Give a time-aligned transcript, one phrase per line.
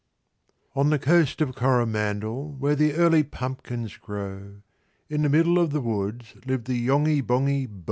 [0.75, 4.61] On the Coast of Coromandel, Where the early pumpkins grow,
[5.09, 7.79] In the middle of the woods Lived the Yonghy Bonghy Bò.